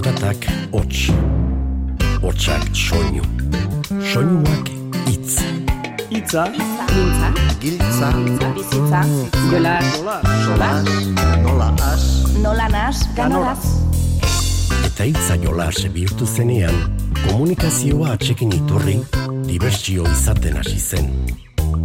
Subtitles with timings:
[0.00, 1.10] Zaratak hots,
[2.22, 3.20] hotsak soinu,
[4.00, 4.68] soinuak
[5.12, 5.34] itz.
[6.08, 6.46] Itza,
[6.88, 7.28] Giltza,
[7.60, 8.08] Giltza,
[8.56, 9.02] bizitza,
[9.50, 9.74] jola,
[10.46, 10.70] sola,
[11.42, 12.06] nola as,
[12.40, 13.60] nola nas, ganolaz.
[14.88, 16.78] Eta itza jolas bihurtu zenean,
[17.26, 18.96] komunikazioa atxekin iturri,
[19.50, 21.10] dibertsio izaten hasi zen.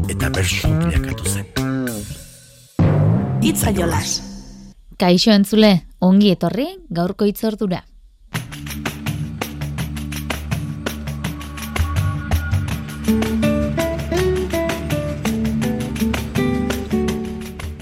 [0.08, 1.52] Eta bersu bilakatu zen.
[3.44, 4.22] Itza jolas.
[4.96, 7.82] Kaixo entzule, ongi etorri gaurko itzordura.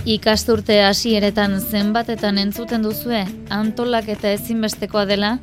[0.03, 5.37] Ikasturte hasieretan zenbatetan entzuten duzue antolak eta ezinbestekoa dela,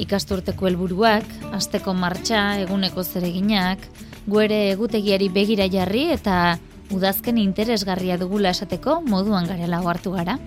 [0.00, 3.82] ikasturteko helburuak, asteko martxa, eguneko zereginak,
[4.24, 6.56] guere egutegiari begira jarri eta
[6.96, 10.38] udazken interesgarria dugula esateko moduan garela hartu gara.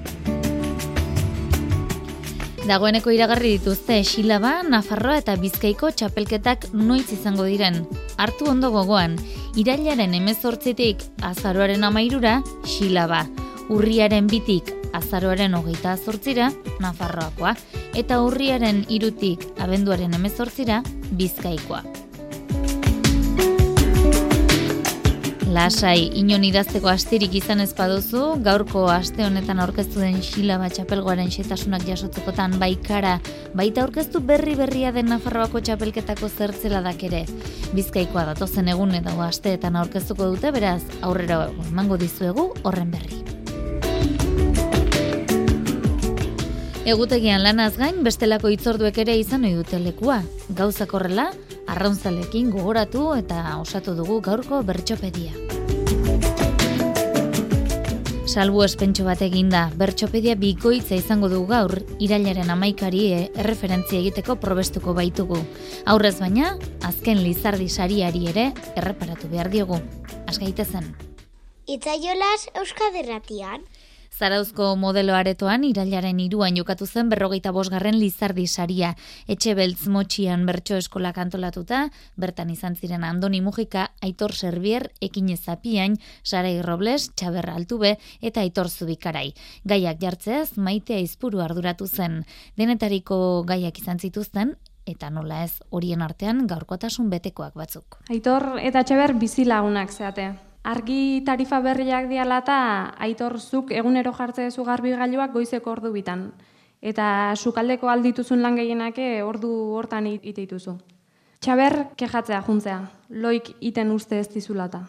[2.66, 7.84] Dagoeneko iragarri dituzte Xilaba, Nafarroa eta Bizkaiko txapelketak noiz izango diren.
[8.18, 9.14] Hartu ondo gogoan,
[9.58, 13.28] irailaren emezortzitik azaroaren amairura, Xilaba.
[13.70, 16.50] Urriaren bitik azaroaren hogeita azortzira,
[16.82, 17.54] Nafarroakoa.
[17.94, 20.82] Eta urriaren irutik abenduaren emezortzira,
[21.20, 21.84] Bizkaikoa.
[25.50, 31.30] Lasai, inon idazteko astirik izan ez baduzu, gaurko aste honetan aurkeztu den xila bat txapelgoaren
[31.34, 33.16] xetasunak jasotzekotan baikara,
[33.58, 37.24] baita aurkeztu berri berria den Nafarroako txapelketako zertzeladak ere.
[37.74, 43.19] Bizkaikoa datozen egun eta asteetan aurkeztuko dute, beraz, aurrera emango dizuegu horren berri.
[46.88, 50.22] Egutegian lanaz gain, bestelako itzorduek ere izan ohi dute lekua.
[50.56, 51.26] Gauzak horrela,
[51.68, 55.34] arrauntzalekin gogoratu eta osatu dugu gaurko bertxopedia.
[58.30, 64.94] Salbu espentxo bat eginda, bertxopedia bikoitza izango dugu gaur, irailaren amaikari e, erreferentzia egiteko probestuko
[64.96, 65.42] baitugu.
[65.90, 66.54] Aurrez baina,
[66.88, 69.82] azken lizardi sariari ere erreparatu behar diogu.
[70.30, 70.94] Asgaitezen.
[71.70, 73.68] Itzaiolas Euskaderratian.
[74.20, 78.90] Zarauzko modelo aretoan irailaren iruan jokatu zen berrogeita bosgarren lizardi saria.
[79.32, 81.86] Etxe beltz motxian bertso eskola kantolatuta,
[82.20, 88.68] bertan izan ziren Andoni Mujika, Aitor Servier, Ekine Zapiain, Sarai Robles, Txaberra Altube eta Aitor
[88.68, 89.32] Zubikarai.
[89.64, 92.26] Gaiak jartzeaz maitea izpuru arduratu zen.
[92.60, 98.02] Denetariko gaiak izan zituzten, eta nola ez horien artean gaurkotasun betekoak batzuk.
[98.12, 100.49] Aitor eta Txaber bizilagunak zeate.
[100.64, 102.60] Argi tarifa berriak diala eta
[103.00, 106.32] aitorzuk egunero jartze duzu garbi gailuak goizeko ordu bitan.
[106.82, 110.78] Eta sukaldeko aldituzun lan gehienake ordu hortan ite dituzu.
[111.40, 114.88] Txaber kejatzea juntzea, loik iten uste ez dizulata.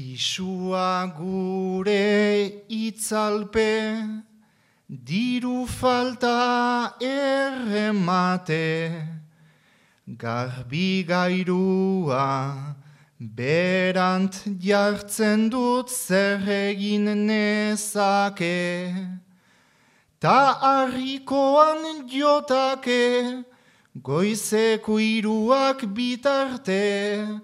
[0.00, 3.72] pisua gure itzalpe,
[4.88, 8.64] diru falta erremate,
[10.06, 12.24] garbi gairua,
[13.20, 18.96] Berant jartzen dut zer egin nezake,
[20.18, 23.44] ta harrikoan jotake,
[24.02, 27.42] goizeko iruak bitarte,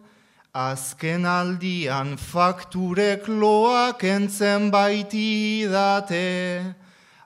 [0.54, 6.75] azken aldian fakturek loak entzen baiti date.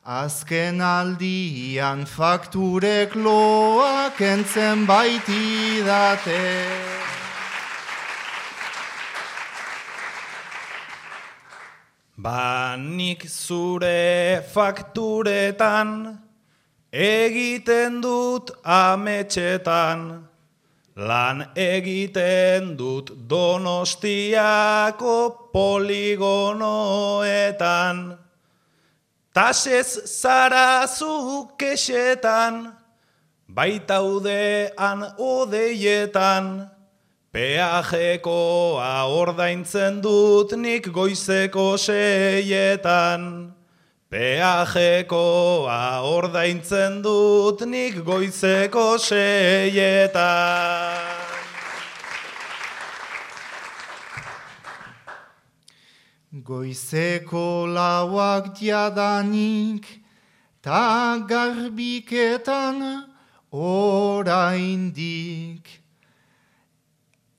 [0.02, 5.84] Azken aldian fakturek loak entzen baiti
[12.20, 16.20] Ba nik zure fakturetan
[16.92, 20.28] egiten dut ametxetan,
[20.96, 28.18] lan egiten dut donostiako poligonoetan,
[29.32, 32.76] tasez zara zu kexetan,
[33.48, 36.68] baitaudean odeietan,
[37.30, 43.54] Peajekoa ordaintzen dut nik goizeko seietan.
[44.10, 50.18] Peajekoa ordaintzen dut nik goizeko seietan.
[56.50, 59.86] Goizeko lauak diadanik,
[60.62, 63.06] ta garbiketan
[63.54, 64.20] oraindik.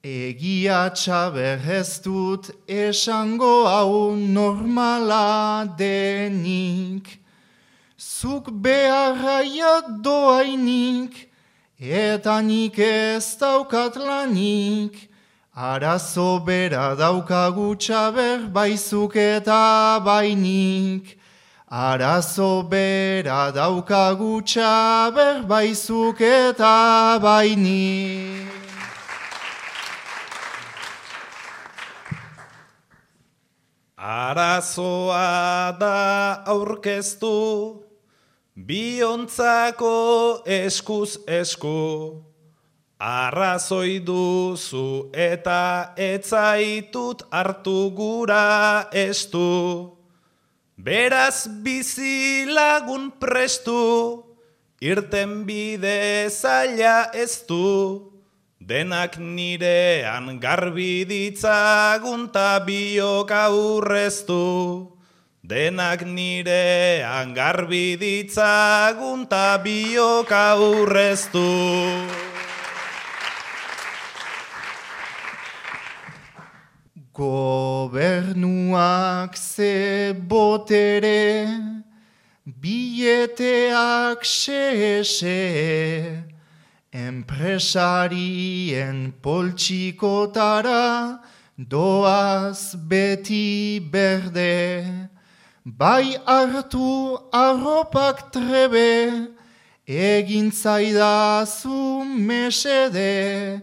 [0.03, 7.19] Egia txaber ez dut esango hau normala denik.
[8.00, 11.30] Zuk beharraia doainik,
[11.80, 15.07] eta nik ez daukat lanik.
[15.56, 21.19] Arazo bera daukagu txaber baizuk eta bainik.
[21.69, 28.48] Arazo bera daukagutxa berbaizuk eta baini.
[34.01, 37.86] Arazoa da aurkeztu,
[38.56, 42.24] biontzako eskuz esku.
[42.98, 49.94] Arrazoi duzu eta etzaitut hartu gura estu.
[50.77, 54.25] Beraz bizi lagun prestu,
[54.81, 58.10] irten bide zaila ez du.
[58.61, 64.93] Denak nirean garbi ditzagun ta biok aurreztu.
[65.41, 71.49] Denak nirean garbi ditzagun ta biok aurreztu.
[77.17, 78.53] Gobernuak
[79.33, 81.49] ze botere,
[82.45, 85.41] billeteak xe-xe,
[86.93, 91.19] enpresarien poltsikotara
[91.57, 95.09] doaz beti berde,
[95.65, 99.29] bai hartu arropak trebe,
[99.88, 103.61] egin zaidazu mesede,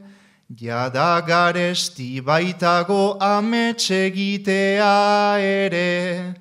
[0.51, 6.35] Jada garesti baitago ametsegitea ere,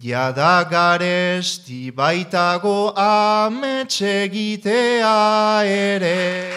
[0.00, 6.48] Jada garesti baitago ametsegitea ere.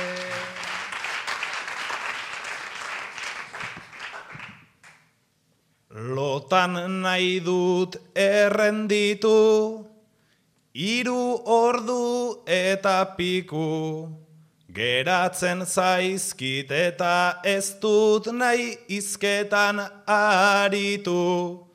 [5.92, 9.84] Lotan nahi dut errenditu,
[10.74, 14.08] hiru ordu eta piku.
[14.72, 21.75] Geratzen zaizkit eta ez dut nahi izketan aritu.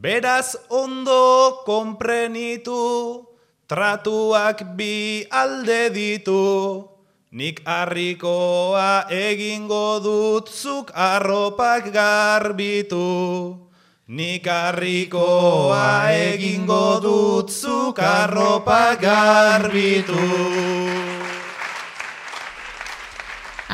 [0.00, 3.20] Beraz ondo konprenitu,
[3.68, 6.88] tratuak bi alde ditu.
[7.36, 13.60] Nik harrikoa egingo dut zuk arropak garbitu.
[14.08, 20.79] Nik harrikoa egingo dut zuk arropak garbitu.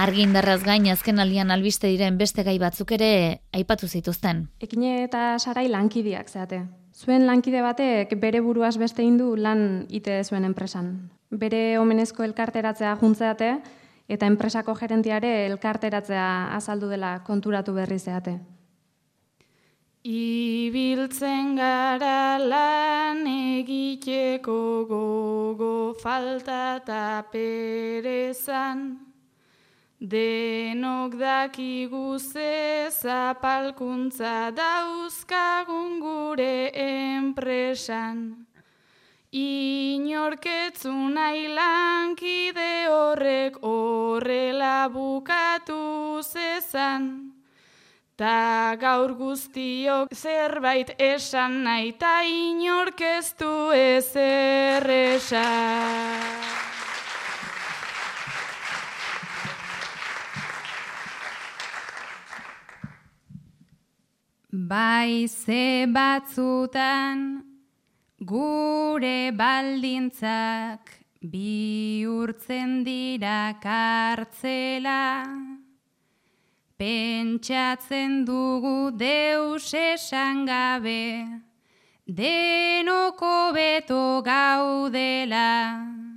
[0.06, 4.44] Argindarraz gain azken aldian albiste diren beste gai batzuk ere aipatu zituzten.
[4.62, 6.61] Ekine eta sarai lankideak zeate.
[6.94, 10.93] Zuen lankide batek bere buruaz beste indu lan ite zuen enpresan.
[11.31, 13.49] Bere omenezko elkarteratzea juntzeate
[14.06, 18.37] eta enpresako gerentiare elkarteratzea azaldu dela konturatu berri zeate.
[20.06, 29.06] Ibiltzen gara lan egiteko gogo falta eta perezan,
[29.98, 38.44] Denok dakigu ze zapalkuntza dauzkagun gure enpresan.
[39.32, 47.32] Inorketzu nahi lankide horrek horrela bukatu zezan.
[48.19, 56.75] Ta gaur guztiok zerbait esan nahi ta inorkeztu ezer esan.
[64.56, 67.44] Bai ze batzutan
[68.25, 70.80] gure baldintzak
[71.21, 75.28] bihurtzen dira kartzela.
[76.78, 81.28] Pentsatzen dugu deus esan gabe,
[82.09, 86.15] denoko beto gaudela.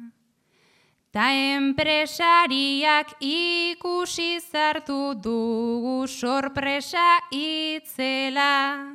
[1.12, 8.86] Ta enpresariak ikusi zartu dugu sorpresa itzela.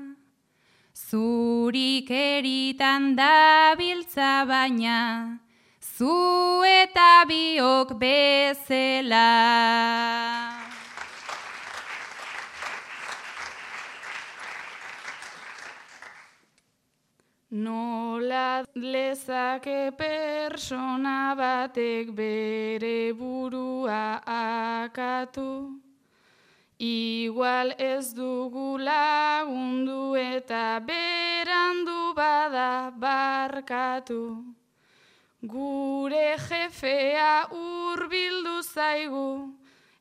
[0.95, 5.41] Zurik eritan da biltza baina,
[5.81, 9.31] zu eta biok bezela.
[17.55, 25.79] Nola lezake persona batek bere burua akatu,
[26.77, 34.43] Igual ez dugu lagundu eta berandu bada barkatu.
[35.41, 39.55] Gure jefea urbildu zaigu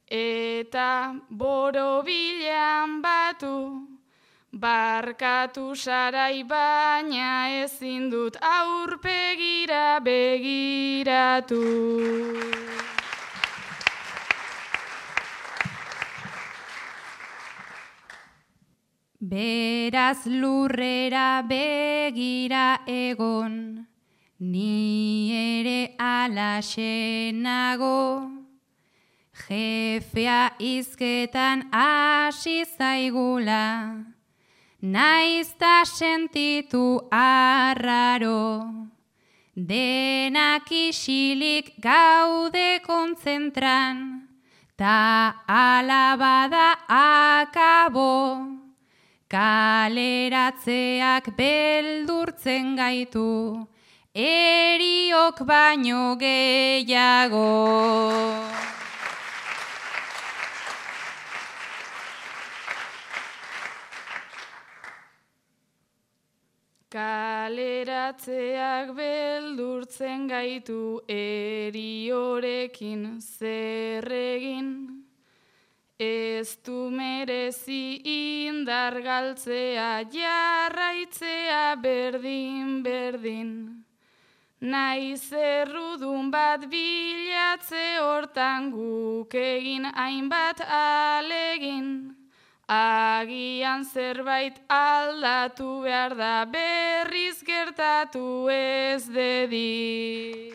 [0.09, 3.92] eta borobilean batu.
[4.53, 11.63] Barkatu sarai baina ezin dut aurpegira begiratu.
[19.19, 23.87] Beraz lurrera begira egon,
[24.37, 27.89] ni ere alaxenago.
[29.33, 34.12] Jefea izketan hasi zaigula,
[34.83, 38.67] naizta sentitu arraro.
[39.55, 44.27] Denak isilik gaude kontzentran,
[44.75, 48.59] ta alabada akabo.
[49.29, 53.65] Kaleratzeak beldurtzen gaitu,
[54.13, 57.47] eriok baino gehiago.
[66.93, 74.69] Kaleratzeak beldurtzen gaitu, eriorekin zer egin.
[75.97, 83.51] Ez du merezi indar galtzea jarraitzea berdin berdin.
[84.61, 92.22] Naiz errudun bat bilatze hortan guk egin hainbat alegin.
[92.67, 100.53] Agian zerbait aldatu behar da berriz gertatu ez dedi.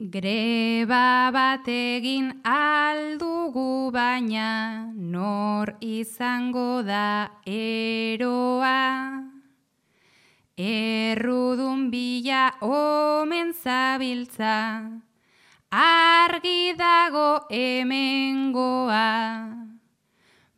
[0.00, 9.22] Greba bat egin aldugu baina nor izango da eroa.
[10.58, 14.58] Errudun bila omen zabiltza,
[15.72, 19.08] argi dago hemengoa.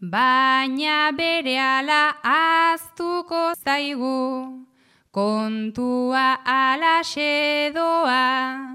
[0.03, 4.67] Baina bere ala aztuko zaigu,
[5.15, 8.75] kontua ala xedoa.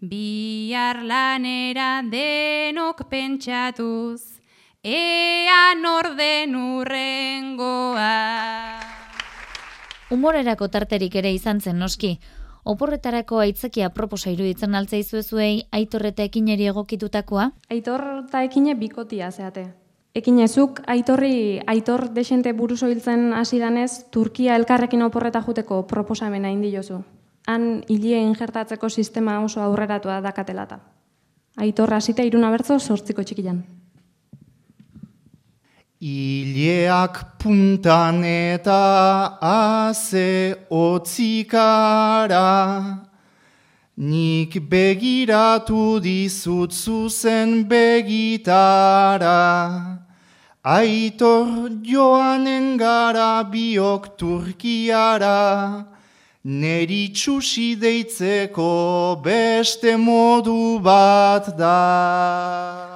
[0.00, 4.38] Bihar lanera denok pentsatuz,
[4.84, 8.14] ean orden urrengoa.
[10.08, 12.14] Humorerako tarterik ere izan zen noski,
[12.68, 17.50] oporretarako aitzakia proposa iruditzen altzaizu zuei aitorreta ekineri egokitutakoa?
[17.70, 19.68] Aitor eta ekine bikotia zeate.
[20.14, 27.02] Ekinezuk aitorri aitor desente buruzo hiltzen hasi danez, Turkia elkarrekin oporreta juteko proposamena indi jozu
[27.48, 30.78] han hilie injertatzeko sistema oso aurreratua dakatelata.
[31.56, 33.62] Aitor hasita iruna bertzo sortziko txikian.
[36.00, 42.38] Ileak puntan eta aze otzikara,
[43.96, 49.42] nik begiratu dizut zuzen begitara,
[50.62, 55.84] aitor joanen gara biok turkiara,
[56.44, 62.87] Neri txusi deitzeko beste modu bat da.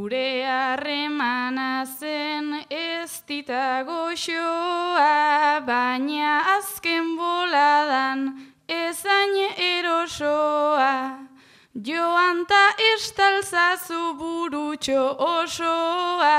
[0.00, 8.20] Gure harremana zen ez ditago xoa, baina azken boladan
[8.66, 9.34] ezain
[9.66, 10.94] erosoa.
[11.88, 15.04] Joan ta estalzazu burutxo
[15.34, 16.38] osoa,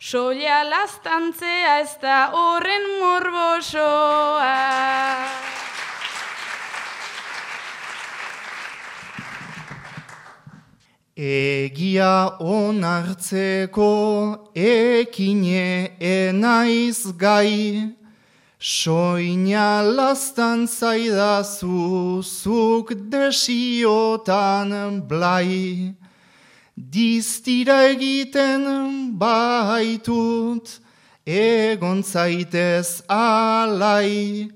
[0.00, 4.56] Soia lastantzea ez da horren morbosoa.
[11.18, 13.90] Egia onartzeko
[14.54, 17.90] ekine enaiz gai,
[18.60, 24.70] soina lastantzaida zuzuk desiotan
[25.08, 25.92] blai.
[26.78, 30.78] Diztira egiten baitut,
[31.26, 34.52] egon zaitez alai,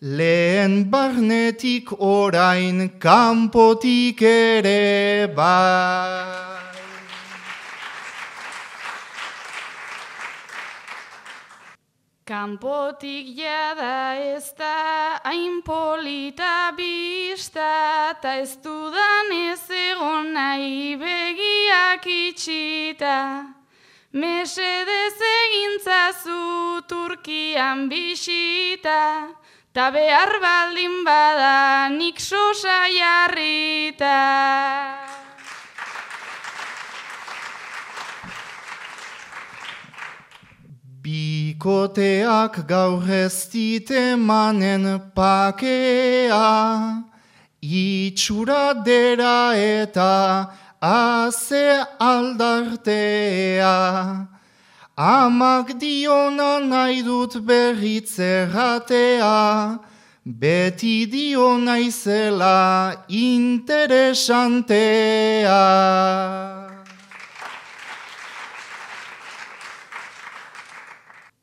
[0.00, 6.58] lehen barnetik orain kanpotik ere bai.
[12.24, 23.54] Kanpotik jada ez da hain polita bista, ta ez dudan ez egon nahi begiak itxita.
[24.12, 29.32] Mesedez egintzazu Turkian bisita,
[29.78, 34.18] ta behar baldin bada nik sosa jarrita.
[41.02, 43.38] Bikoteak gaur ez
[44.28, 46.48] manen pakea,
[47.62, 50.50] itxura dera eta
[50.82, 51.68] aze
[52.00, 53.76] aldartea.
[54.98, 59.78] Amak diona nahi dut berritzeratea,
[60.26, 65.62] beti dio naizela interesantea.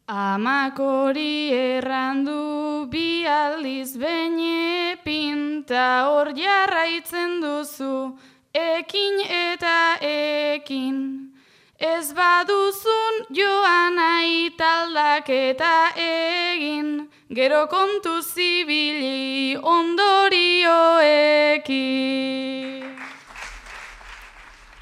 [0.08, 8.18] Amak hori errandu bi aldiz beine pinta hor jarraitzen duzu,
[8.52, 11.26] ekin eta ekin.
[11.80, 13.05] Ez baduzun
[13.36, 20.86] joan aitaldak eta egin, gero kontu zibili ondorioekin.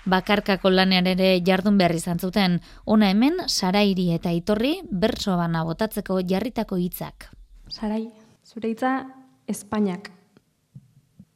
[0.04, 6.20] Bakarkako lanean ere jardun behar izan zuten, ona hemen sarairi eta itorri bertso bana botatzeko
[6.28, 7.30] jarritako hitzak.
[7.72, 8.12] Sarai,
[8.44, 9.06] zure hitza
[9.48, 10.12] Espainiak.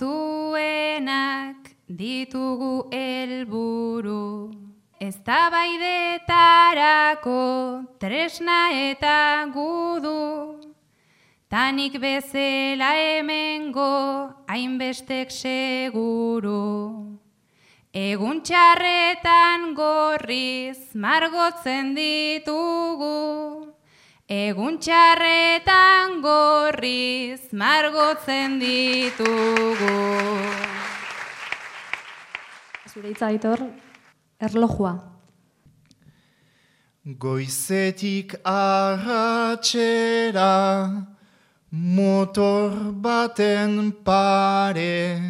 [1.88, 4.52] ditugu helburu.
[5.00, 5.50] Ez da
[8.00, 10.60] tresna eta gudu,
[11.48, 17.16] tanik bezela hemengo hainbestek seguru.
[17.94, 23.75] Egun txarretan gorriz margotzen ditugu,
[24.26, 29.86] Egun txarretan gorriz margotzen ditugu.
[32.90, 33.62] Zure hitza ditor,
[34.42, 34.98] erlojua.
[37.06, 40.50] Goizetik arratxera,
[41.70, 45.22] motor baten pare,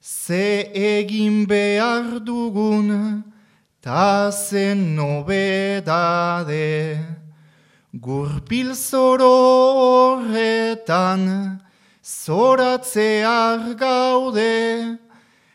[0.00, 3.26] ze egin behar dugun,
[3.82, 6.62] ta zen nobedade.
[8.00, 11.60] Gurpil zoro horretan,
[12.02, 14.98] zoratzear gaude,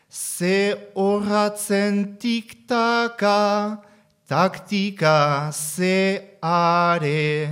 [0.07, 3.83] ze horratzen tiktaka,
[4.25, 7.49] taktika ze are.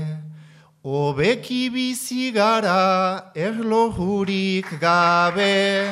[0.84, 5.92] Obeki bizi gara erlojurik gabe,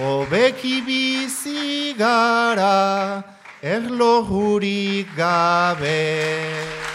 [0.00, 3.22] obeki bizi gara
[3.60, 6.93] erlojurik gabe.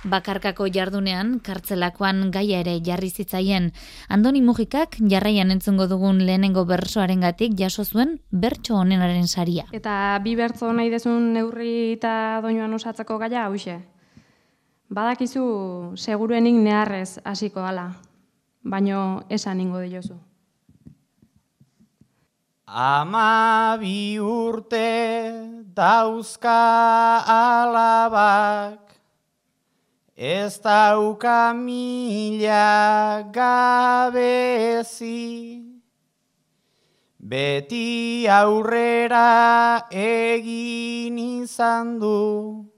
[0.00, 3.66] Bakarkako jardunean, kartzelakoan gaia ere jarri zitzaien,
[4.08, 9.66] Andoni Mujikak jarraian entzungo dugun lehenengo bersoaren gatik jaso zuen bertso honenaren saria.
[9.76, 13.76] Eta bi bertso nahi dezun neurri eta doinuan osatzeko gaia hause.
[14.88, 15.44] Badakizu
[15.96, 17.90] seguruenik neharrez hasiko gala,
[18.64, 20.16] baino esan ingo diozu.
[22.66, 24.86] Ama bi urte
[25.76, 26.56] dauzka
[27.26, 28.89] alabak,
[30.20, 35.00] Ez dauka mila gabezi,
[37.16, 42.68] beti aurrera egin izan du,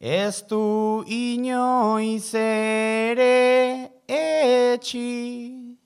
[0.00, 5.78] ez du inoiz ere etxi.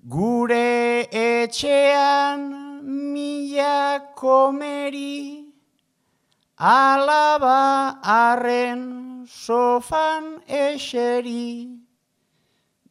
[0.00, 2.48] Gure etxean
[2.88, 5.43] mila komeri,
[6.58, 11.68] alaba arren sofan eseri,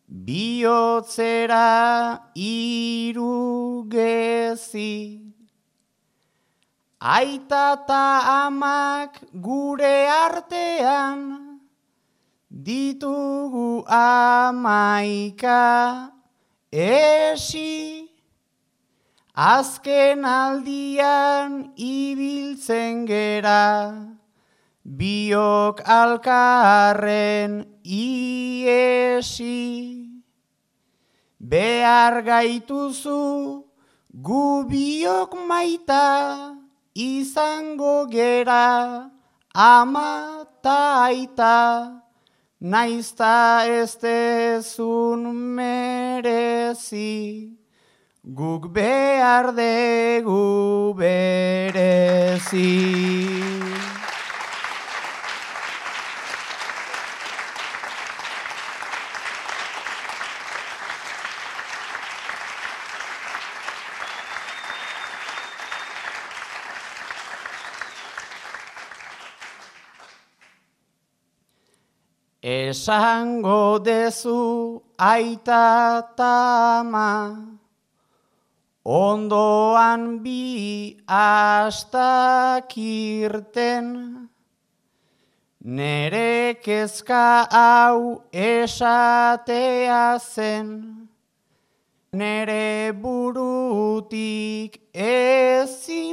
[0.07, 1.67] bihotzera
[2.35, 3.31] irugezi.
[7.01, 11.59] Aita ta amak gure artean,
[12.49, 15.61] ditugu amaika
[16.71, 18.02] esi.
[19.33, 23.97] Azken aldian ibiltzen gera,
[24.85, 29.49] biok alkarren iesi.
[31.41, 33.65] Behar gaituzu
[34.21, 36.53] gu biok maita,
[36.93, 39.09] izango gera
[39.49, 42.01] ama ta aita,
[42.61, 43.97] naizta ez
[45.25, 46.83] merezi.
[48.25, 52.71] Guk behar dugu berezi.
[72.41, 77.35] Esango dezu aita tama,
[78.83, 81.87] Ondoan bi astakirten,
[85.63, 91.07] nere kezka hau esatea zen,
[92.11, 96.03] nere burutik ezinken.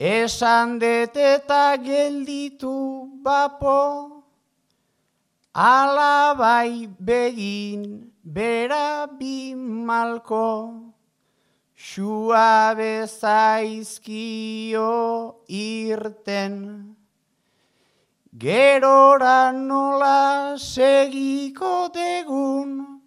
[0.00, 4.24] Esan deteta gelditu bapo,
[5.52, 10.90] alabai begin bera bimalko,
[11.76, 14.82] xua bezaizkio
[15.46, 16.96] irten.
[18.36, 23.00] Gerora nola segiko degun,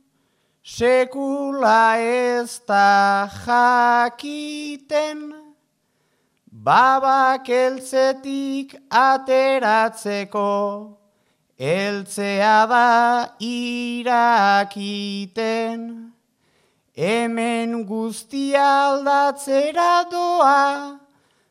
[0.63, 5.33] sekula ez da jakiten,
[6.49, 10.98] babak eltzetik ateratzeko,
[11.59, 14.07] eltzea da irakiten,
[16.95, 21.03] hemen guztia aldatzera doa,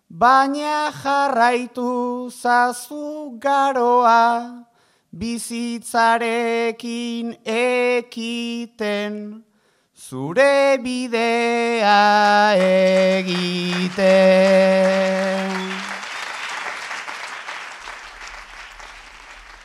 [0.09, 4.65] baina jarraitu zazu garoa,
[5.13, 9.45] bizitzarekin ekiten,
[9.93, 14.09] zure bidea egiten.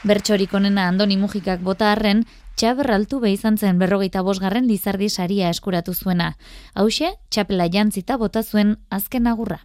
[0.03, 2.25] Bertxorik onena Andoni Mujikak bota arren,
[2.59, 6.35] txaber altu izan zen berrogeita bosgarren lizardi saria eskuratu zuena.
[6.75, 9.59] Hauxe, txapela jantzita bota zuen azken agurra.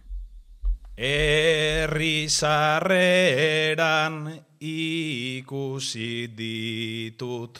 [2.29, 7.59] Sarreran ikusi ditut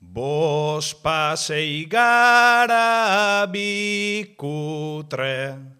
[0.00, 5.77] Bos pasei gara bikutre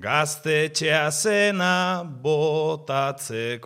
[0.00, 3.60] Gaztetxea zena botatzekoak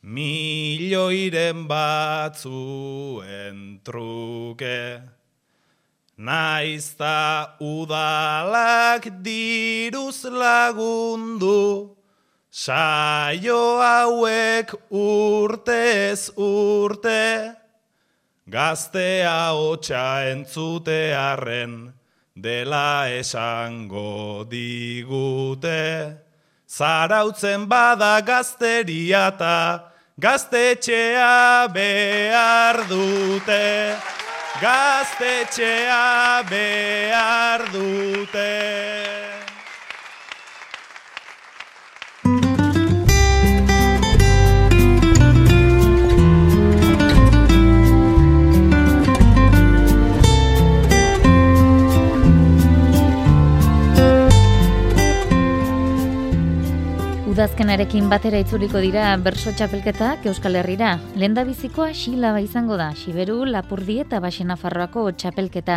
[0.00, 5.02] Milioiren batzuen truke.
[6.16, 11.96] Naizta udalak diruz lagundu,
[12.48, 17.56] saio hauek urtez urte,
[18.48, 21.99] gaztea hotxa entzute arren,
[22.40, 26.16] dela esango digute.
[26.68, 33.98] Zarautzen bada gazteriata, gaztetxea behar dute
[34.60, 39.29] gaztetxea behar dute.
[57.30, 60.96] Udazkenarekin batera itzuliko dira berso txapelketak Euskal Herrira.
[61.14, 65.76] Lenda bizikoa xilaba izango da, Siberu, Lapurdi eta Baxena Farroako txapelketa.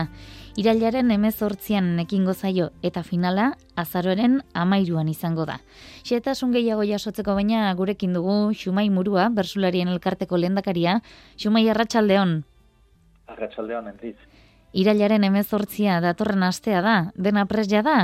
[0.58, 5.60] Irailaren emezortzian nekingo zaio eta finala azaroren amairuan izango da.
[6.02, 11.04] Xetasun gehiago jasotzeko baina gurekin dugu Xumai Murua, bersularien elkarteko lendakaria.
[11.38, 12.39] Xumai Arratxaldeon.
[13.30, 14.18] Arratxaldeon, entiz.
[14.74, 18.00] Irailaren emezortzia datorren astea da, dena presja da?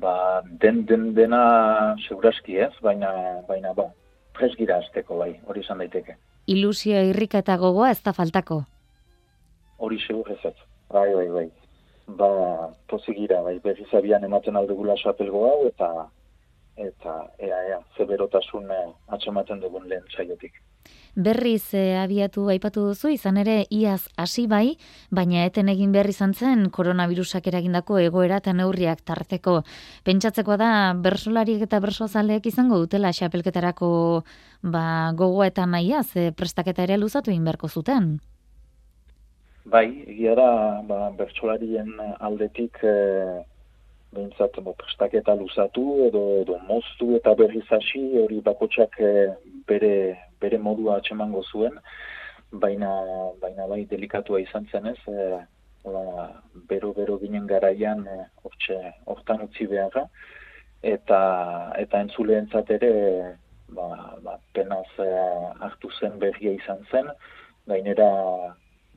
[0.00, 3.10] Ba, den, den dena seguraski ez, baina,
[3.48, 3.88] baina ba,
[4.36, 6.16] presgira azteko bai, hori izan daiteke.
[6.50, 8.64] Ilusio irrika eta gogoa ez da faltako?
[9.78, 10.54] Hori segur ez
[10.92, 11.46] bai, bai, bai.
[12.18, 12.28] Ba,
[12.90, 15.88] pozigira, bai, berriz abian ematen aldugula sapelgo hau, eta,
[16.76, 20.62] eta, ea, ea, zeberotasun eh, atxamaten dugun lehen saiotik
[21.14, 24.76] berriz e, abiatu aipatu duzu, izan ere iaz hasi bai,
[25.14, 29.62] baina eten egin behar izan zen koronavirusak eragindako egoera eta neurriak tarteko.
[30.04, 33.88] Pentsatzeko da bersolariek eta bersozaleek izango dutela xapelketarako
[34.62, 38.18] ba, gogoa eta naia, ze prestaketa ere luzatu egin beharko zuten.
[39.64, 43.44] Bai, egia da, ba, bersolarien aldetik e,
[44.16, 49.12] behintzat bo, prestaketa luzatu edo, edo moztu eta berriz hasi hori bakotsak e,
[49.68, 49.94] bere,
[50.40, 51.78] bere modua atxemango zuen,
[52.64, 52.92] baina,
[53.42, 55.28] baina bai delikatua izan zen ez, e,
[56.70, 58.18] bero bero ginen garaian e,
[59.04, 60.06] hortan utzi beharra,
[60.94, 61.20] eta,
[61.80, 62.92] eta entzuleentzat ere
[63.68, 63.88] ba,
[64.24, 65.08] ba, penaz e,
[65.66, 67.10] hartu zen berria izan zen,
[67.66, 68.10] gainera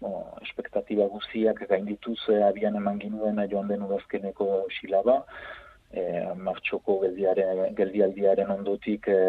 [0.01, 0.11] o,
[0.45, 5.21] espektatiba guztiak gaindituz e, abian eman ginuen joan den udazkeneko xilaba,
[5.91, 6.03] e,
[6.35, 6.99] martxoko
[7.79, 9.21] geldialdiaren ondotik e,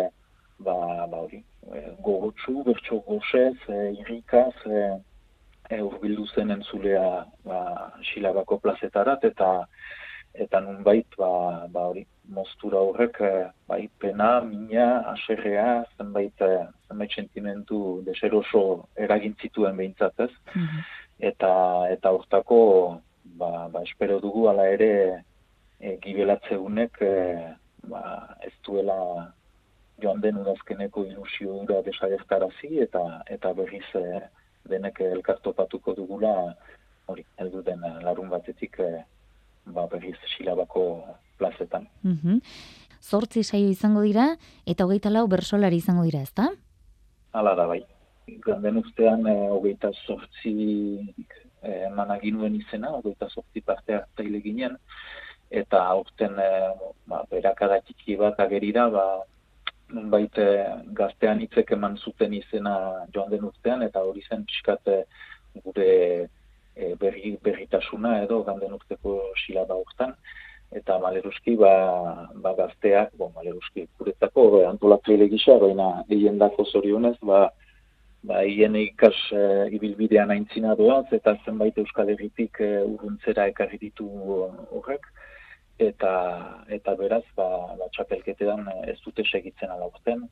[0.59, 4.83] ba, ba hori, e, gogotsu, bertso gozez, e, irrikaz, e,
[5.71, 7.07] e, urbildu zen entzulea
[7.47, 7.63] ba,
[8.13, 9.53] xilabako plazetarat, eta
[10.45, 16.67] eta nun bait, ba, ba hori, moztura horrek, e, bai, pena, mina, aserrea, zenbait, e,
[16.89, 18.63] zenbait sentimentu deseroso
[19.07, 20.85] eragintzituen behintzat ez, mhm.
[21.31, 21.53] eta
[21.95, 22.61] eta hortako,
[23.41, 24.93] ba, ba, espero dugu, ala ere,
[25.81, 27.17] e, gibelatze unek, e,
[27.91, 28.05] ba,
[28.47, 28.99] ez duela
[30.03, 33.03] joan den udazkeneko ilusio ura desagertarazi eta
[33.37, 34.21] eta berriz e,
[34.71, 36.35] denek elkartopatuko dugula
[37.11, 38.91] hori heldu den larun batetik e,
[39.75, 41.05] ba berriz silabako
[41.39, 41.89] plazetan.
[42.03, 42.41] Mm
[42.99, 44.25] Zortzi saio izango dira
[44.67, 46.49] eta hogeita lau bersolari izango dira, ezta?
[47.33, 47.79] Hala da bai.
[48.45, 50.55] Ganden ustean e, hogeita zortzi
[51.63, 54.75] e, managinuen izena, hogeita zortzi parte hartaile ginen,
[55.63, 56.51] eta aurten e,
[57.07, 59.07] ba, berakada txiki bat agerira, ba,
[59.95, 60.35] nunbait
[60.99, 62.75] gaztean hitzek eman zuten izena
[63.15, 64.91] joan den urtean, eta hori zen pixkat
[65.65, 65.93] gure
[66.79, 70.15] e, berri, berritasuna edo ganden urteko silaba urtean,
[70.79, 71.73] eta maleruski ba,
[72.45, 77.47] ba gazteak, bo, maleruski guretzako antolatzaile gisa, baina egin dako zorionez, ba,
[78.29, 79.45] ba, hien ikas e,
[79.79, 84.09] ibilbidean aintzina doaz, eta zenbait Euskal Herritik e, urruntzera ekarri ditu
[84.71, 85.09] horrek,
[85.79, 86.13] eta
[86.75, 90.25] eta beraz ba, ba txapelketean ez dute segitzen alaurten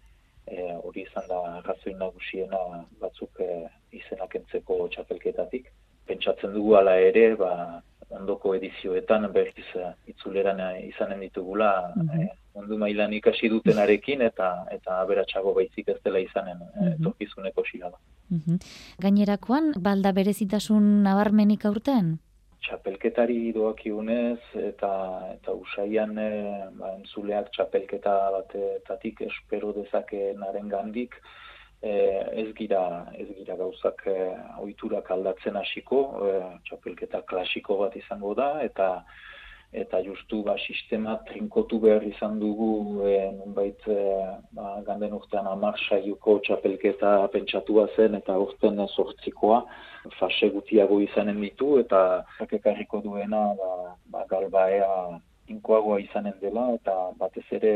[0.47, 2.63] e, hori izan da razoi nagusiena
[3.03, 3.51] batzuk e,
[3.95, 5.71] izenak entzeko txapelketatik
[6.07, 12.29] pentsatzen dugu hala ere ba, ondoko edizioetan berriz e, itzuleran izanen ditugula mm -hmm.
[12.55, 17.03] mundu mailan ikasi dutenarekin eta eta aberatsago baizik ez dela izanen mm -hmm.
[17.05, 17.99] torkizuneko xilaba.
[18.31, 18.59] Mm
[19.03, 22.19] Gainerakoan, balda berezitasun nabarmenik aurten?
[22.67, 24.93] txapelketari doakigunez eta
[25.35, 26.31] eta usaian e,
[26.79, 31.15] ba, entzuleak txapelketa batetatik espero dezakenaren gandik
[31.83, 34.17] ez gira ez gira gauzak e,
[34.63, 36.35] ohiturak aldatzen hasiko e,
[36.69, 39.05] txapelketa klasiko bat izango da eta
[39.73, 43.99] eta justu ba, sistema trinkotu behar izan dugu e, nunbait e,
[44.57, 49.63] ba, ganden urtean amar saiuko txapelketa pentsatua zen eta urten sortzikoa
[50.19, 53.73] fase gutiago izanen ditu eta jakekarriko duena ba,
[54.07, 55.21] ba, galbaea
[55.53, 57.75] inkoagoa izanen dela eta batez ere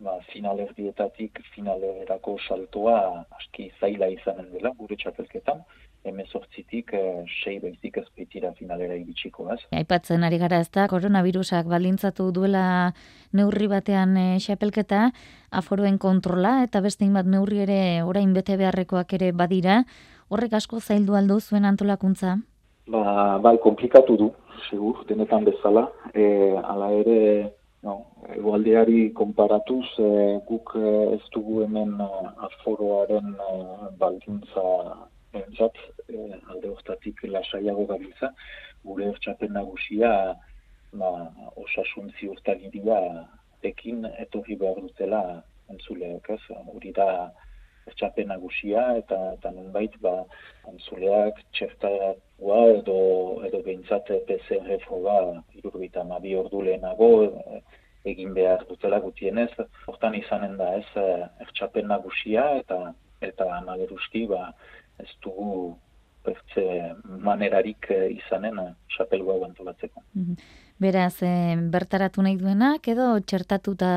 [0.00, 5.64] ba, finalerdietatik finalerako saltoa aski zaila izanen dela gure txapelketan.
[6.04, 7.02] Emezortzitik e,
[7.40, 9.62] sei baizik ez baitira finalera iritsiko, ez?
[9.72, 12.92] Aipatzen ari gara ez da, koronavirusak balintzatu duela
[13.32, 15.06] neurri batean e, xapelketa,
[15.48, 19.84] aforuen kontrola eta beste bat neurri ere orain bete beharrekoak ere badira,
[20.28, 22.36] horrek asko zaildu aldo zuen antolakuntza?
[22.92, 24.30] Ba, bai, komplikatu du,
[24.68, 27.53] segur, denetan bezala, e, ala ere,
[27.84, 27.94] no,
[28.34, 30.10] egualdeari konparatuz, e,
[30.48, 31.94] guk e, ez dugu hemen
[32.48, 33.52] aforoaren e,
[34.00, 34.64] baldintza
[35.40, 36.18] entzat, e,
[36.50, 38.32] alde hortatik lasaiago gabiltza,
[38.84, 40.12] gure ertxapen nagusia
[41.00, 41.10] ba,
[41.60, 43.00] osasun ziurtagiria
[43.64, 45.22] ekin etorri behar dutela
[45.72, 46.42] entzuleak, ez?
[46.74, 47.08] Hori da
[47.90, 50.16] ertxapen nagusia eta, eta nunbait ba,
[50.70, 52.98] entzuleak txertatua edo,
[53.48, 55.18] edo behintzat PCR froga
[55.58, 57.62] irurbita mabi ordu lehenago e,
[58.12, 59.50] egin behar dutela gutienez.
[59.88, 61.06] Hortan izanen da ez
[61.46, 62.80] ertxapen nagusia eta
[63.24, 64.50] eta amageruski ba,
[65.00, 65.76] ez dugu
[67.04, 68.60] manerarik eh, izanen
[68.96, 70.02] xapelua eh, antolatzeko.
[70.14, 70.36] Mhm.
[70.84, 73.88] Beraz, e, bertaratu nahi duenak, edo txertatuta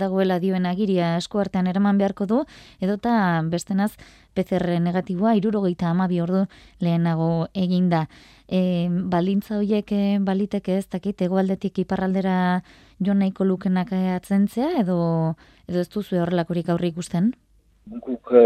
[0.00, 2.38] dagoela dioen agiria eskuartean eraman beharko du,
[2.86, 3.12] edota
[3.52, 3.90] bestenaz
[4.38, 6.46] PCR negatiboa irurogeita amabi ordu
[6.86, 7.28] lehenago
[7.64, 8.06] eginda.
[8.48, 9.92] E, balintza horiek
[10.30, 12.38] baliteke ez dakit, egoaldetik iparraldera
[13.04, 14.98] jo nahiko lukenak atzentzea, edo,
[15.68, 17.34] edo ez duzu horrelakorik aurri ikusten?
[17.98, 18.42] Guk e,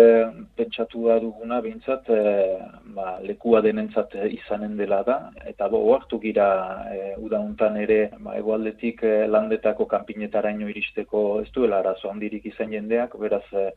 [0.56, 2.60] pentsatu da duguna bintzat e, eh,
[2.96, 5.16] ba, lekua denentzat izanen dela da.
[5.44, 6.46] Eta bo hartu gira
[6.88, 13.18] e, udauntan ere ba, egualdetik e, landetako kanpinetaraino iristeko ez duela arazo handirik izan jendeak.
[13.20, 13.70] Beraz e,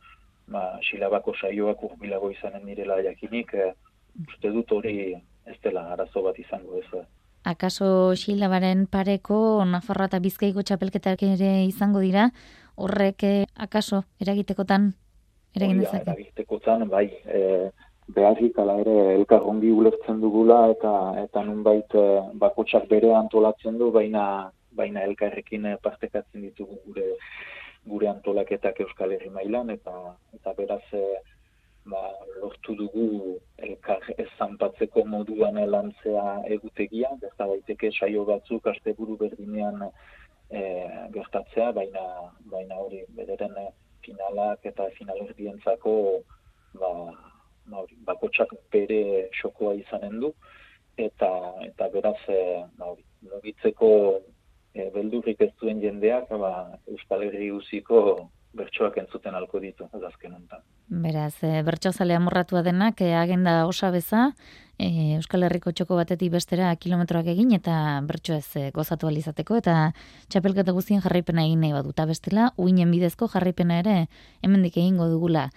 [0.48, 3.72] ba, silabako saioak urbilago izanen direla jakinik e,
[4.24, 5.12] uste dut hori
[5.46, 7.04] ez dela arazo bat izango ez
[7.44, 12.30] Akaso xilabaren pareko Nafarra eta Bizkaiko txapelketak ere izango dira,
[12.76, 13.24] horrek
[13.56, 14.92] akaso eragitekotan
[15.56, 16.04] eragin dezake.
[16.04, 17.70] Eragiteko zan, bai, e,
[18.14, 20.92] beharrik ala ere elkarrongi ulertzen dugula eta
[21.24, 22.06] eta nunbait e,
[22.44, 24.24] bakotsak bere antolatzen du, baina
[24.78, 27.08] baina elkarrekin partekatzen ditugu gure
[27.88, 29.94] gure antolaketak Euskal Herri mailan eta
[30.38, 31.02] eta beraz e,
[31.88, 32.02] ba,
[32.40, 33.08] lortu dugu
[33.68, 36.24] elkar ez zanpatzeko moduan lantzea
[36.56, 40.62] egutegia, gerta daiteke saio batzuk asteburu berdinean e,
[41.16, 42.04] gertatzea, baina
[42.54, 43.56] baina hori bederen
[44.08, 45.94] finalak eta finalerdientzako
[46.80, 46.92] ba,
[47.68, 50.32] ba, bakotsak bere xokoa izanen du
[50.98, 51.30] eta
[51.68, 52.40] eta beraz e,
[52.80, 52.94] ba,
[53.28, 53.92] mugitzeko
[54.74, 56.52] e, beldurrik ez duen jendeak ba,
[56.88, 58.02] Euskal Herri guziko
[58.58, 60.64] bertsoak entzuten alko ditu azken honetan.
[60.88, 64.30] Beraz, e, bertso zale amorratua denak, e, agenda osa beza,
[64.78, 67.74] e, Euskal Herriko txoko batetik bestera kilometroak egin eta
[68.06, 69.74] bertso ez e, gozatu alizateko eta
[70.30, 73.98] txapelketa guztien jarraipena egin nahi baduta bestela, uinen bidezko jarraipena ere
[74.42, 75.48] hemendik egingo dugula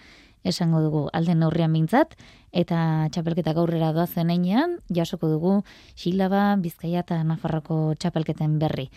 [0.44, 2.16] esango dugu alden neurrian mintzat,
[2.50, 5.52] eta txapelketak aurrera doazen einean, jasoko dugu
[5.94, 8.88] Xilaba, Bizkaia eta Nafarroko txapelketen berri.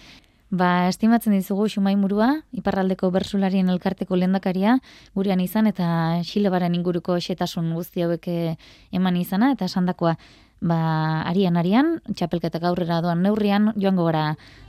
[0.55, 4.77] Ba, estimatzen dizugu Xumai Murua, Iparraldeko Bersularien Elkarteko lehendakaria,
[5.17, 5.87] gurean izan eta
[6.23, 8.55] Xilebaren inguruko xetasun guzti hauek eh,
[8.95, 10.15] eman izana eta esandakoa
[10.61, 10.79] ba,
[11.27, 14.25] arian arian, txapelketak aurrera doan neurrian joango gara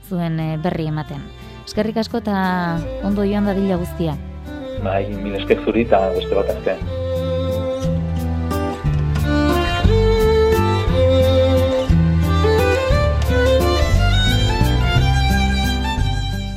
[0.09, 1.23] zuen eh, berri ematen.
[1.63, 2.37] Eskerrik asko eta
[3.07, 4.19] ondo joan dadila guztia.
[4.83, 7.06] Bai, mil esker zuri eta beste bat azken.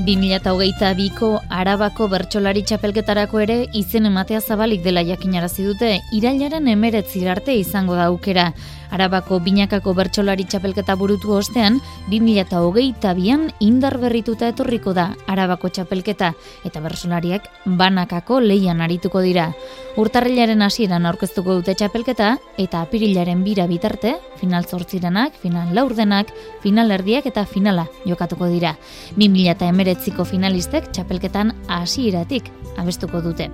[0.00, 7.94] 2008ko Arabako bertsolari txapelketarako ere izen ematea zabalik dela jakinarazi dute, irailaren emeretzi arte izango
[7.94, 8.50] da aukera.
[8.90, 11.76] Arabako binakako bertsolari txapelketa burutu ostean,
[12.10, 16.32] 2008an indar berrituta etorriko da Arabako txapelketa,
[16.66, 19.52] eta bertsolariak banakako leian arituko dira.
[20.00, 26.34] Urtarrilaren hasieran aurkeztuko dute txapelketa, eta apirilaren bira bitarte, final zortzirenak, final laurdenak,
[26.64, 28.74] final finalerdiak eta finala jokatuko dira.
[29.16, 33.48] 2008 2008ko finalistek txapelketan hasieratik abestuko dute.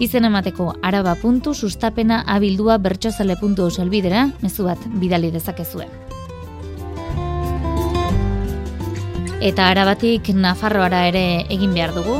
[0.00, 5.88] Izen emateko araba puntu sustapena abildua bertxozale puntu oselbidera, mezu bat bidali dezakezue.
[9.40, 12.18] Eta arabatik Nafarroara ere egin behar dugu,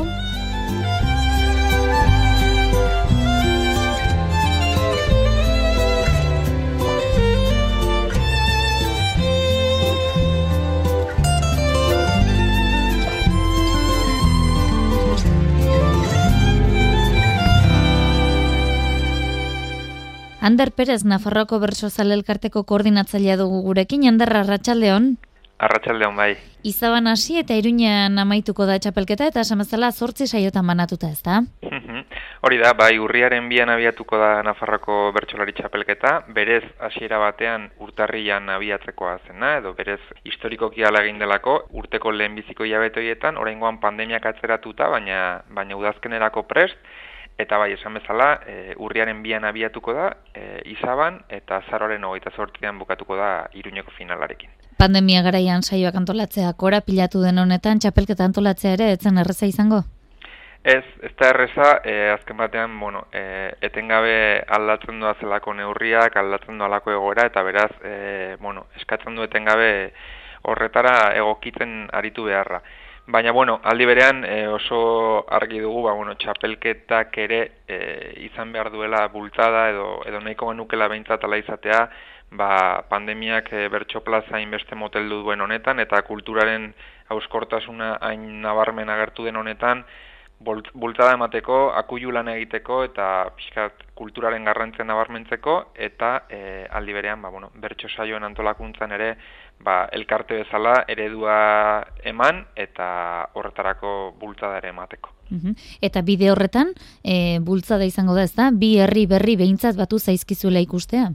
[20.41, 25.11] Ander Perez, Nafarroako berso zalelkarteko koordinatzailea dugu gurekin, Ander Arratxaldeon.
[25.61, 26.31] Arratxaldeon bai.
[26.65, 31.43] Izaban hasi eta iruñean amaituko da txapelketa eta samazala zortzi saiotan banatuta ez da?
[32.41, 39.19] Hori da, bai urriaren bian abiatuko da Nafarroko bertsolari txapelketa, berez hasiera batean urtarrian abiatzekoa
[39.27, 45.77] zena, edo berez historikoki ala egin delako, urteko lehenbiziko jabetoietan, oraingoan pandemiak atzeratuta, baina, baina
[45.77, 46.81] udazkenerako prest,
[47.41, 52.77] Eta bai, esan bezala, e, urriaren bian abiatuko da, e, izaban, eta zaroren hogeita sortzean
[52.79, 54.51] bukatuko da iruñeko finalarekin.
[54.77, 59.81] Pandemia garaian saioak antolatzea, kora pilatu den honetan, txapelketa antolatzea ere, etzen erreza izango?
[60.63, 63.23] Ez, ez da erreza, e, azken batean, bueno, e,
[63.65, 69.25] etengabe aldatzen doa zelako neurriak, aldatzen doa alako egoera, eta beraz, e, bueno, eskatzen du
[69.25, 69.71] etengabe
[70.45, 72.61] horretara egokitzen aritu beharra.
[73.11, 77.79] Baina, bueno, aldi berean e, oso argi dugu, ba, bueno, txapelketak ere e,
[78.23, 81.81] izan behar duela bultada edo, edo nahiko genukela behintzat ala izatea,
[82.39, 82.51] ba,
[82.87, 86.69] pandemiak e, bertso plaza inbeste moteldu duen honetan, eta kulturaren
[87.11, 89.83] hauskortasuna hain nabarmen agertu den honetan,
[90.43, 97.29] bultada emateko, akuilu lan egiteko eta pixkat kulturaren garrantzen nabarmentzeko eta e, aldi berean ba,
[97.29, 99.15] bueno, bertso saioen antolakuntzan ere
[99.63, 101.37] ba, elkarte bezala eredua
[102.03, 102.91] eman eta
[103.33, 105.17] horretarako bultada ere emateko.
[105.79, 106.73] Eta bide horretan,
[107.03, 111.13] e, bultzada izango da ez da, bi herri berri behintzat batu zaizkizuela ikustea?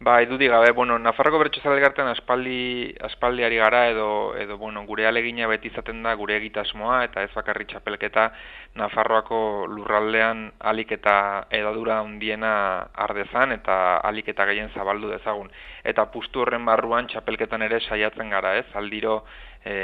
[0.00, 5.46] Ba, edudi gabe, bueno, Nafarroko bertso zalegarten aspaldi, aspaldiari gara edo, edo bueno, gure alegina
[5.46, 8.28] beti izaten da gure egitasmoa eta ez bakarri txapelketa
[8.80, 11.14] Nafarroako lurraldean alik eta
[11.50, 12.52] edadura hundiena
[13.06, 13.76] ardezan eta
[14.08, 15.52] alik eta gehien zabaldu dezagun.
[15.84, 18.66] Eta pustu horren barruan txapelketan ere saiatzen gara, ez?
[18.74, 19.20] Aldiro
[19.64, 19.74] e,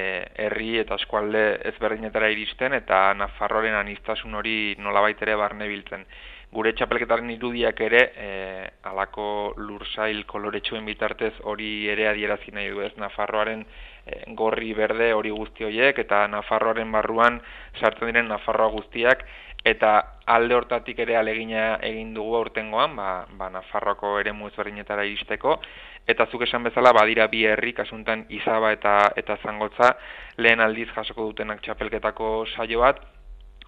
[0.46, 6.06] herri eta eskualde ezberdinetara iristen eta Nafarroaren anistasun hori nolabait ere barne biltzen
[6.52, 8.28] gure txapelketaren irudiak ere e,
[8.88, 12.92] alako lursail koloretsuen bitartez hori ere adierazi nahi du ez?
[12.96, 13.66] Nafarroaren
[14.06, 17.36] e, gorri berde hori guzti horiek eta Nafarroaren barruan
[17.80, 19.26] sartzen diren Nafarroa guztiak
[19.68, 19.92] eta
[20.24, 25.58] alde hortatik ere alegina egin dugu aurtengoan ba, ba Nafarroako ere ezberdinetara iristeko.
[26.08, 29.92] Eta zuk esan bezala badira bi herri kasuntan Izaba eta eta Zangotza
[30.38, 33.17] lehen aldiz jasoko dutenak txapelketako saio bat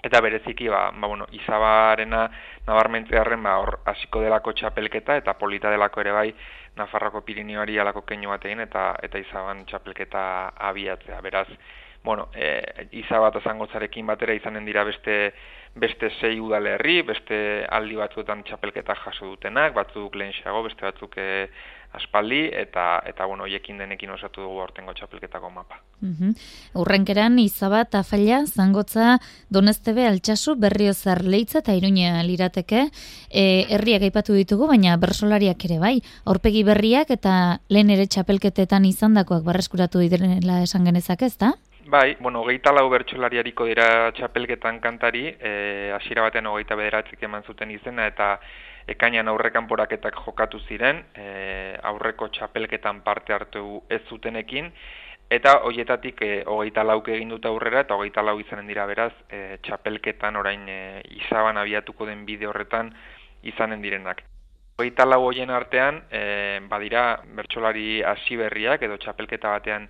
[0.02, 2.24] Eta bereziki, ba, ba, bueno, izabarena
[2.66, 6.30] nabarmentzearen ba, hor hasiko delako txapelketa eta polita delako ere bai
[6.78, 10.22] Nafarroko Pirineoari alako keinu batein eta eta izaban txapelketa
[10.70, 11.20] abiatzea.
[11.20, 11.48] Beraz,
[12.04, 15.18] bueno, e, izabat azangotzarekin batera izanen dira beste
[15.74, 17.36] beste sei udalerri, beste
[17.70, 20.32] aldi batzuetan txapelketa jaso dutenak, batzuk lehen
[20.64, 21.48] beste batzuk e,
[21.92, 25.80] aspaldi eta eta bueno hoiekin denekin osatu dugu aurtengo txapelketako mapa.
[26.00, 26.34] Mhm.
[26.80, 29.18] Urrenkeran izabat afaila zangotza
[29.50, 32.86] Donestebe altsasu berriozar leitza eta Iruña lirateke
[33.30, 39.42] e, herriak aipatu ditugu baina bersolariak ere bai aurpegi berriak eta lehen ere txapelketetan izandakoak
[39.44, 41.54] barreskuratu direla esan genezak ezta?
[41.90, 47.72] Bai, bueno, hogeita lau bertxolariariko dira txapelketan kantari, e, asira batean hogeita bederatzik eman zuten
[47.74, 48.36] izena, eta
[48.90, 54.70] ekainan aurrekan poraketak jokatu ziren, e, aurreko txapelketan parte hartu ez zutenekin,
[55.30, 59.58] eta hoietatik e, hogeita lauk egin dut aurrera, eta hogeita lau izanen dira beraz, e,
[59.66, 60.80] txapelketan orain e,
[61.22, 62.92] izaban abiatuko den bide horretan
[63.46, 64.24] izanen direnak.
[64.80, 69.86] Hogeita lau hoien artean, e, badira bertsolari hasi berriak, edo txapelketa batean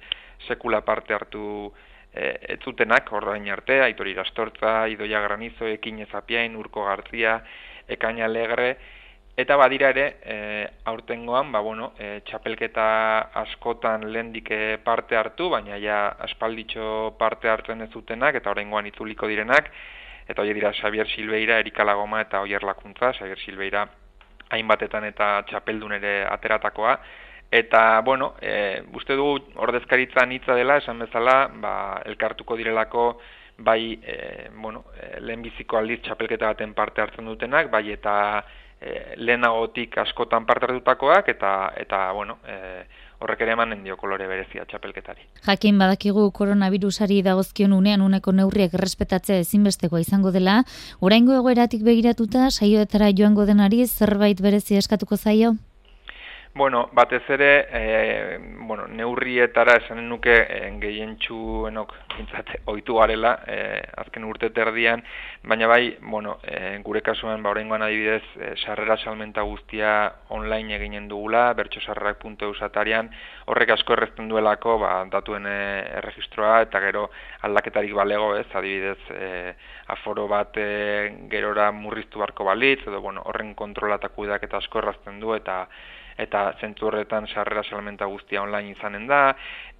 [0.48, 1.70] sekula parte hartu
[2.12, 7.38] e, ez zutenak, ordain arte, aitori irastortza, idoia granizo, ekin ezapiain, urko gartzia,
[7.96, 8.74] ekaina alegre,
[9.36, 10.36] eta badira ere, e,
[10.90, 12.86] aurtengoan, ba, bueno, e, txapelketa
[13.42, 14.50] askotan lehendik
[14.84, 19.72] parte hartu, baina ja aspalditxo parte hartzen ez zutenak, eta horrengoan itzuliko direnak,
[20.28, 23.88] eta hori dira Xavier Silveira, Erika Lagoma eta Oier Lakuntza, Xavier Silveira
[24.50, 27.00] hainbatetan eta txapeldun ere ateratakoa,
[27.50, 29.24] Eta, bueno, e, uste du
[29.58, 31.72] ordezkaritza nitza dela, esan bezala, ba,
[32.06, 33.18] elkartuko direlako,
[33.60, 38.14] bai, e, bueno, e, lehenbiziko aldiz txapelketa baten parte hartzen dutenak, bai, eta
[38.80, 42.56] e, lehenagotik askotan parte hartutakoak, eta, eta bueno, e,
[43.20, 45.26] horrek ere emanen dio kolore berezia txapelketari.
[45.44, 50.62] Jakin badakigu koronavirusari dagozkion unean uneko neurriak errespetatzea ezinbestekoa izango dela,
[51.00, 55.58] oraingo egoeratik begiratuta saioetara joango denari zerbait berezia eskatuko zaio?
[56.52, 63.58] Bueno, batez ere, e, bueno, neurrietara esanen nuke e, gehientxu enok bintzate oitu garela e,
[64.02, 65.04] azken urte terdian,
[65.46, 71.52] baina bai, bueno, e, gure kasuan ba, adibidez, e, sarrera salmenta guztia online eginen dugula,
[71.54, 73.12] bertxosarrak.eu satarian,
[73.46, 77.10] horrek asko errezten duelako ba, datuen erregistroa eta gero
[77.42, 79.54] aldaketarik balego, ez, adibidez, e,
[79.86, 85.32] aforo bat e, gerora murriztu barko balitz, edo bueno, horren kontrolatak eta asko errazten du
[85.32, 85.68] eta
[86.20, 89.36] eta zentzu horretan sarrera salmenta guztia online izanen da.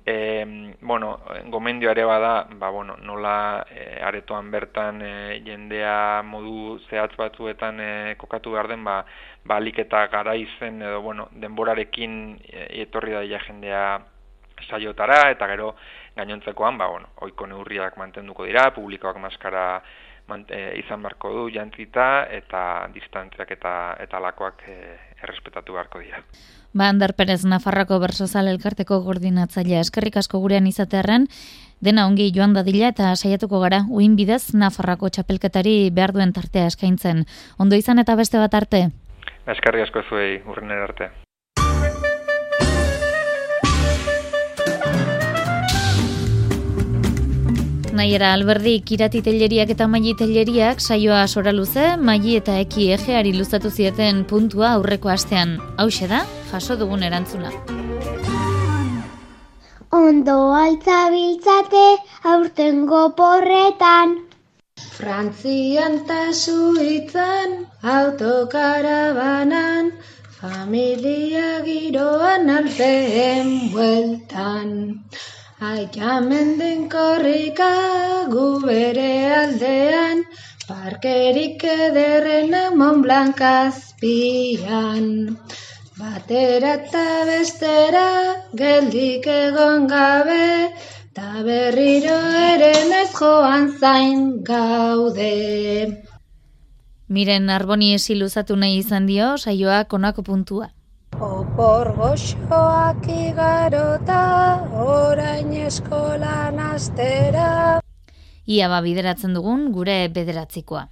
[0.06, 1.20] E, bueno,
[1.52, 7.90] gomendio ere bada, ba, bueno, nola e, aretoan bertan e, jendea modu zehatz batzuetan e,
[8.16, 9.04] kokatu behar den, ba,
[9.44, 14.00] ba eta gara izen, edo, bueno, denborarekin e, etorri da jendea
[14.68, 15.74] saiotara, eta gero
[16.16, 19.82] gainontzekoan, ba, bueno, oiko neurriak mantenduko dira, publikoak maskara
[20.48, 24.76] e, izan beharko du jantzita eta distantziak eta eta lakoak e,
[25.22, 26.22] errespetatu beharko dira.
[26.72, 31.26] Ba, Ander Perez, Nafarrako Bersozal elkarteko koordinatzailea eskerrik asko gurean izatearen,
[31.80, 37.24] dena ongi joan dadila eta saiatuko gara, uin bidez Nafarrako txapelketari behar duen tartea eskaintzen.
[37.58, 38.86] Ondo izan eta beste bat arte?
[39.50, 41.10] Eskerrik asko zuei, urrenera arte.
[47.90, 53.70] Naiera alberdi kirati telleriak eta maili telleriak saioa sora luze, maili eta eki egeari luzatu
[53.70, 55.58] zieten puntua aurreko astean.
[55.76, 57.50] Hau da, jaso dugun erantzuna.
[59.90, 64.18] Ondo altza biltzate aurten goporretan.
[64.94, 69.92] Frantzian ta suitzan autokarabanan,
[70.38, 75.02] familia giroan alpeen bueltan.
[75.60, 77.68] Den korrika
[78.32, 80.24] gu bere aldean,
[80.66, 85.36] parkerik ederren amon blankazpian.
[86.00, 88.06] Batera eta bestera
[88.56, 90.72] geldik egon gabe,
[91.12, 92.16] ta berriro
[92.54, 96.00] ere ez joan zain gaude.
[97.08, 100.70] Miren arboni esiluzatu nahi izan dio, saioa konako puntua.
[101.50, 104.18] Opor goxoak igarota,
[104.78, 107.80] orain eskolan astera.
[108.46, 110.84] Ia ba bideratzen dugun gure bederatzikoa.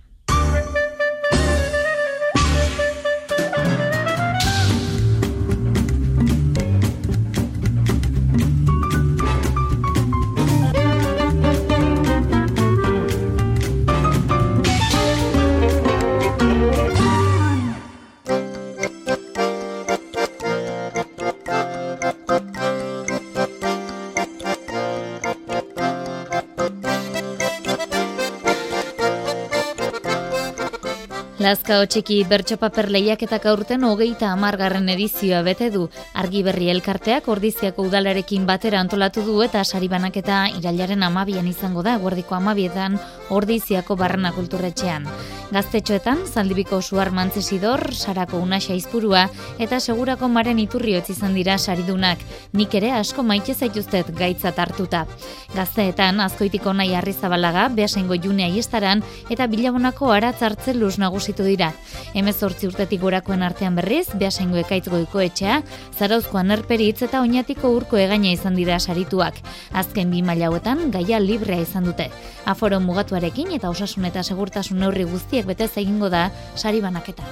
[31.38, 35.84] Lazka txiki bertxopaper lehiaketak aurten hogeita amargarren edizioa bete du.
[36.18, 42.34] Argi berri elkarteak ordiziako udalarekin batera antolatu du eta saribanaketa irailaren amabian izango da, guardiko
[42.34, 42.98] amabietan
[43.30, 45.06] ordiziako barrena kulturretxean.
[45.54, 49.28] Gaztetxoetan, zaldibiko suar mantzesidor, sarako unaxa izpurua
[49.62, 52.18] eta segurako maren iturriotz izan dira saridunak.
[52.52, 55.06] Nik ere asko maite zaituztet gaitza hartuta.
[55.54, 61.72] Gazteetan, azkoitiko nahi arrizabalaga, behasengo junea iestaran eta bilabonako aratzartzen luz nagusi nagusitu dira.
[62.14, 65.62] Hemezortzi urtetik gorakoen artean berriz, behasengo ekaitz goiko etxea,
[65.98, 69.34] zarauzko anerperitz eta oinatiko urko egaina izan dira sarituak.
[69.72, 72.10] Azken bi mailauetan, gaia librea izan dute.
[72.46, 77.24] Aforo mugatuarekin eta osasun eta segurtasun neurri guztiek betez egingo da sari banaketa.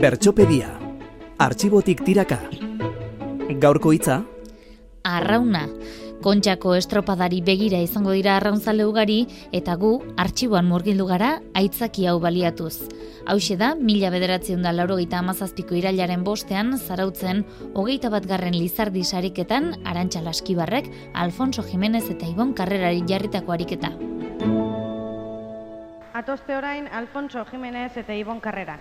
[0.00, 0.78] Bertxopedia.
[1.38, 2.40] Artxibotik tiraka.
[3.60, 4.24] Gaurko hitza?
[5.04, 5.68] Arrauna.
[6.24, 12.88] Kontxako estropadari begira izango dira arraunzale ugari eta gu artxiboan murgildu gara aitzaki hau baliatuz.
[13.26, 17.44] Hau da, mila bederatzen da laurogeita amazazpiko irailaren bostean, zarautzen,
[17.74, 23.90] hogeita bat garren lizardi sariketan, arantxa laskibarrek, Alfonso Jimenez eta Ibon Karrerari jarritako ariketa.
[26.14, 28.78] Atoste orain, Alfonso Jimenez eta Ibon Karrera.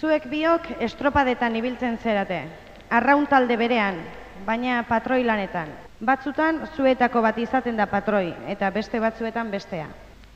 [0.00, 2.42] Zuek biok estropadetan ibiltzen zerate.
[2.90, 4.00] Arraun talde berean,
[4.46, 5.68] baina patroi lanetan.
[6.02, 9.84] Batzutan zuetako bat izaten da patroi eta beste batzuetan bestea.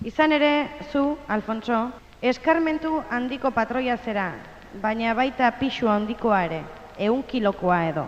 [0.06, 0.50] Izan ere,
[0.92, 1.78] zu, Alfonso,
[2.22, 4.28] eskarmentu handiko patroia zera,
[4.78, 6.60] baina baita pixu handikoa ere,
[7.08, 8.06] eun kilokoa edo.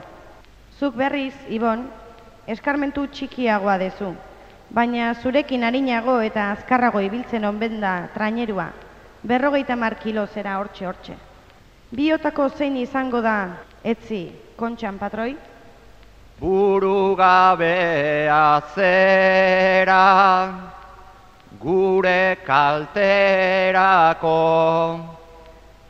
[0.78, 1.82] Zuk berriz, Ibon,
[2.46, 4.12] eskarmentu txikiagoa dezu,
[4.70, 8.70] baina zurekin harinago eta azkarrago ibiltzen onben da trainerua,
[9.26, 11.18] berrogeita mar kilo zera hortxe hortxe.
[11.90, 13.38] Biotako zein izango da,
[13.82, 15.32] etzi, kontxan patroi?
[16.40, 20.54] Buru gabea zera
[21.58, 24.38] gure kalterako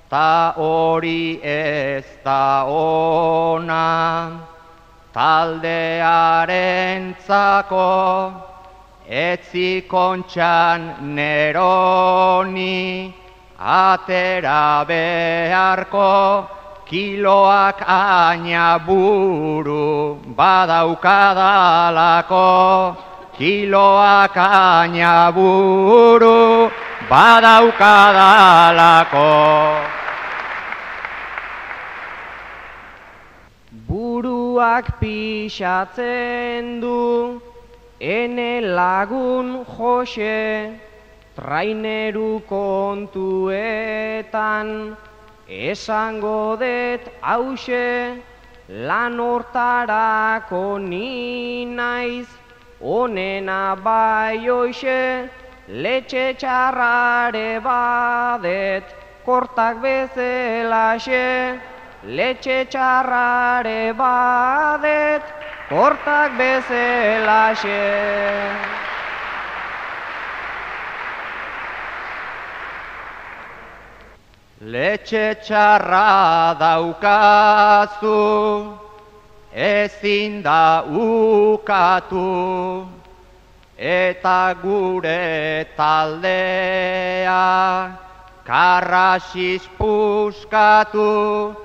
[0.09, 4.41] ta hori ez da ona
[5.13, 8.33] taldearen zako
[9.05, 10.81] etzi kontxan
[11.15, 13.13] neroni
[13.61, 16.58] atera beharko
[16.89, 22.97] kiloak aina buru badaukadalako.
[23.37, 26.71] Kiloak aina buru
[27.11, 29.33] badaukadalako.
[33.89, 37.41] Buruak pixatzen du
[38.01, 40.73] ene lagun jose
[41.37, 43.09] traineru kontuetan
[45.49, 48.21] Esango det hause
[48.69, 52.29] lan hortarako ni naiz,
[52.83, 55.31] onena bai hoxe,
[55.69, 58.85] letxe txarrare badet,
[59.25, 61.59] kortak bezelaxe,
[62.05, 65.23] letxe txarrare badet,
[65.71, 67.85] kortak bezelaxe.
[74.69, 78.13] Letxe txarra daukazu,
[79.55, 82.85] ezin da ukatu,
[83.79, 87.41] eta gure taldea
[88.45, 91.57] karrasiz puskatu,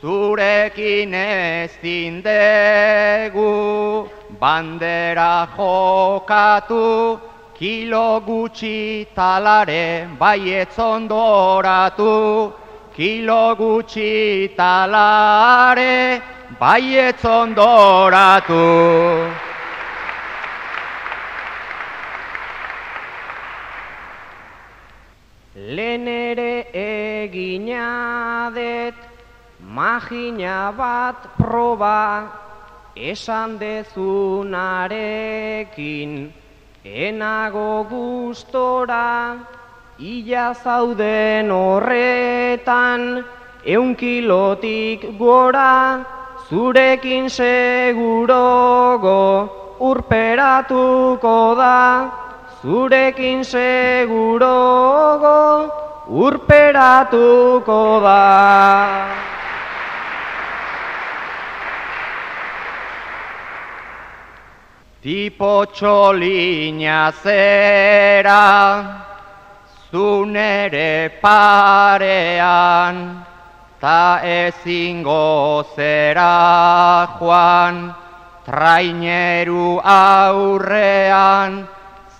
[0.00, 4.08] zurekin ezin degu
[4.40, 7.27] bandera jokatu,
[7.58, 12.52] Kilo gutxi talare baietz ondoratu,
[12.94, 16.22] Kilo gutxi talare
[16.60, 18.54] baietz ondoratu.
[25.56, 26.70] Lehen ere
[27.26, 28.94] eginadet,
[29.58, 32.30] magina bat proba,
[32.94, 36.32] esan dezunarekin,
[36.88, 39.36] Enago gustora,
[40.00, 43.24] ila zauden horretan,
[43.64, 46.00] eun kilotik gora,
[46.48, 49.04] zurekin segurogo
[49.80, 52.08] urperatuko da,
[52.62, 55.36] zurekin segurogo
[56.08, 59.37] urperatuko da.
[65.00, 68.42] Tipo txolina zera,
[69.92, 73.22] zunere parean,
[73.78, 77.94] ta ezingo zera joan,
[78.42, 81.68] traineru aurrean,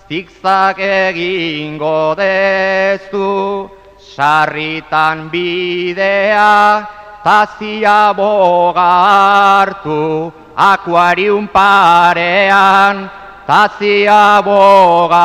[0.07, 3.69] zikzak egingo dezu,
[3.99, 6.87] sarritan bidea,
[7.25, 13.07] tazia boga hartu, akuarium parean,
[13.47, 15.23] tazia boga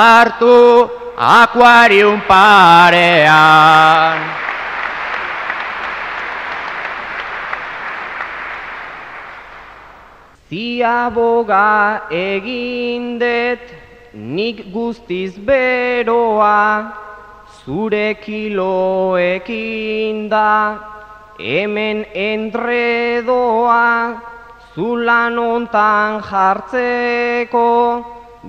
[0.00, 4.16] hartu, akuarium parean.
[10.48, 13.60] Ziaboga egindet
[14.12, 16.92] nik guztiz beroa,
[17.64, 19.48] zure kiloekin
[20.28, 20.78] da,
[21.38, 23.88] hemen entredoa,
[24.74, 27.68] zulan ontan jartzeko,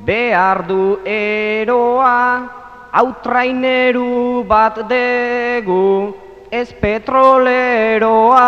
[0.06, 2.48] behar du eroa,
[2.94, 6.16] autraineru bat degu,
[6.52, 8.48] ez petroleroa,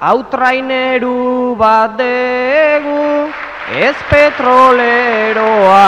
[0.00, 3.30] autraineru bat degu,
[3.74, 5.82] ez petroleroa.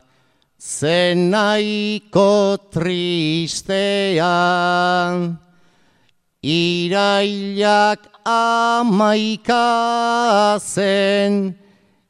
[0.65, 3.77] zenaiko tristean,
[6.41, 9.61] irailak amaika
[10.57, 11.53] zen,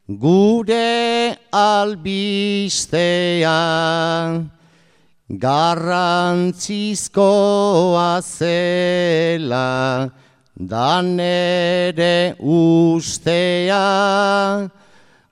[0.07, 2.79] gure albistean,
[5.29, 10.07] garrantzizkoa zela,
[10.55, 13.83] danere ustea,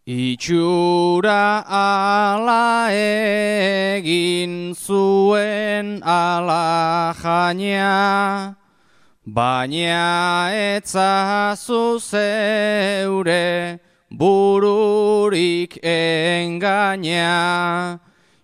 [0.09, 8.57] Itxura ala egin zuen ala jaina,
[9.25, 13.79] baina etzazu zeure
[14.11, 17.99] bururik engaina,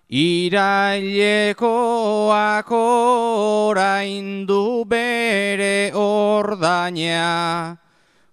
[0.08, 7.76] irailekoak orain du bere ordaina,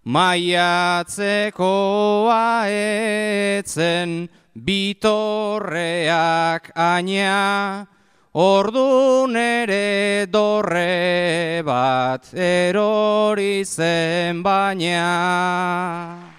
[0.05, 7.87] maiatzekoa etzen bitorreak aina,
[8.33, 16.33] ordu nere dorre bat erori zen baina.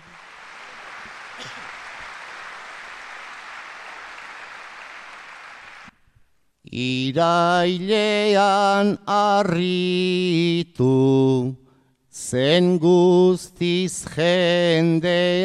[6.74, 8.18] Irailean
[9.06, 10.90] arritu,
[12.10, 15.44] zen guztiz jendean,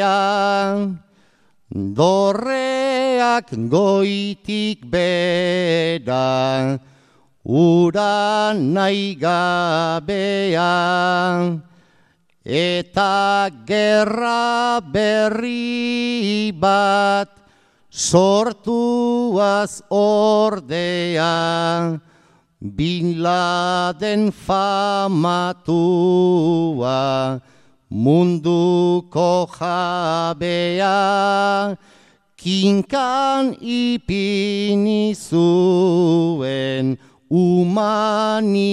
[1.70, 6.82] dorreak goitik bera,
[7.46, 10.02] ura nahi gabean,
[12.44, 17.30] eta gerra berri bat,
[17.90, 22.00] sortuaz ordea,
[22.60, 25.80] Bin Laden famatua,
[27.92, 30.98] munduko jabea,
[32.38, 36.98] kinkan ipini zuen
[37.30, 38.70] humanidadea.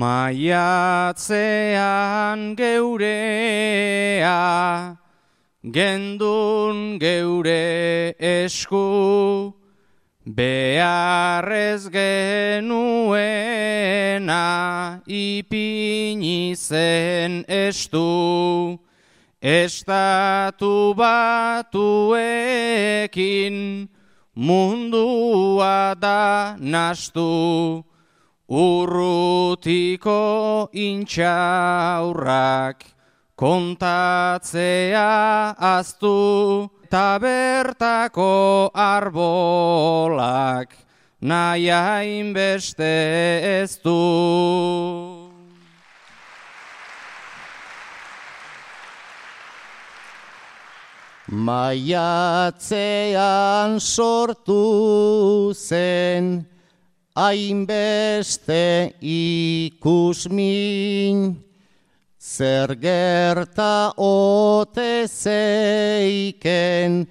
[0.00, 1.20] Maiatzean
[2.56, 4.36] geurea,
[5.62, 9.52] gendun geure esku,
[10.24, 12.72] beharrez genuena
[15.06, 18.80] ipini zen estu,
[19.42, 22.28] estatu batuekin
[24.34, 27.84] mundua da nastu,
[28.48, 30.20] urrutiko
[30.72, 31.40] intxaurrak
[33.40, 35.08] kontatzea
[35.56, 40.76] aztu, eta bertako arbolak
[41.24, 42.92] nahiain beste
[43.62, 43.96] ez du.
[51.30, 52.66] Maiatzean
[53.80, 56.44] sortu zen,
[57.16, 60.10] hainbeste ikusmin,
[62.20, 67.06] zer gerta ote zeiken,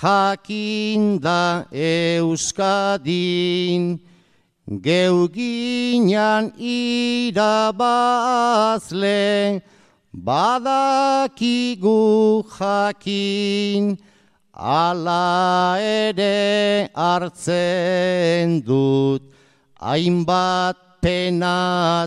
[0.00, 3.18] jakinda euskadin,
[4.80, 7.82] geuginan irabazle,
[10.14, 11.98] badakigu
[12.46, 13.98] jakin,
[14.54, 19.22] ala ere hartzen dut,
[19.82, 22.04] hainbat penatamin,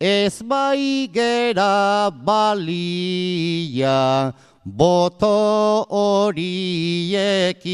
[0.00, 4.32] ez bai gera balia,
[4.64, 7.68] boto horiekin.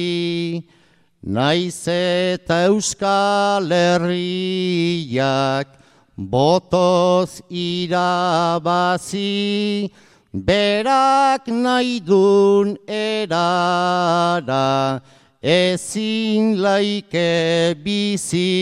[1.22, 5.68] naiz eta euskal herriak,
[6.16, 9.22] botoz irabazi,
[10.45, 15.01] berak nahi dun erara,
[15.43, 18.53] ezin laike bizi.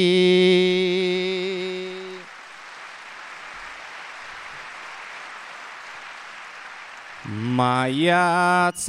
[7.57, 8.85] Maiatzean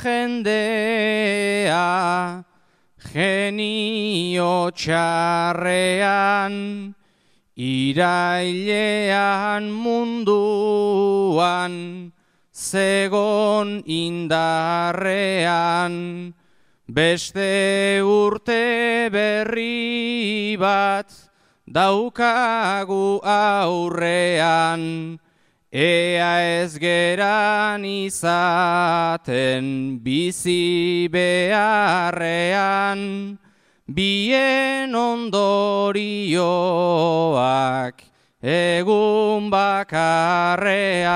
[0.00, 1.88] jendea,
[3.12, 6.54] genio txarrean,
[7.58, 11.74] irailean munduan,
[12.54, 15.90] zegon indarrean,
[16.86, 21.10] beste urte berri bat,
[21.66, 25.18] daukagu aurrean,
[25.68, 33.04] Ea ez geran izaten bizi beharrean,
[33.88, 35.48] bien ondorioak
[38.42, 41.08] egun bakarrean.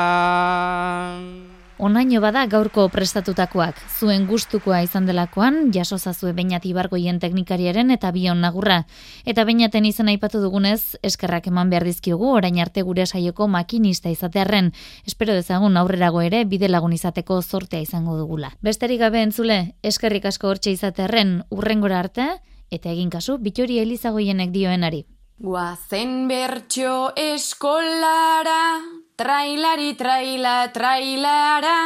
[1.83, 8.39] Onaino bada gaurko prestatutakoak, zuen gustukoa izan delakoan, jaso zazue bainat ibargoien teknikariaren eta bion
[8.41, 8.85] nagurra.
[9.27, 14.73] Eta bainaten izan aipatu dugunez, eskerrak eman behar dizkiogu, orain arte gure saioko makinista izatearren.
[15.07, 18.55] Espero dezagun aurrerago ere, bide lagun izateko zortea izango dugula.
[18.63, 22.31] Besterik gabe entzule, eskerrik asko hortxe izatearren, urrengora arte,
[22.73, 25.05] eta egin kasu, bitori elizagoienek dioenari.
[25.43, 28.81] Guazen bertxo eskolara,
[29.19, 31.79] trailari traila trailara,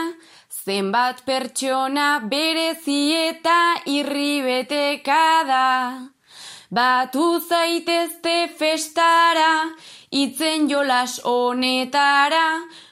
[0.66, 5.68] zenbat pertsona berezi eta irribeteka da.
[6.70, 9.70] Batu zaitezte festara,
[10.10, 12.46] itzen jolas honetara,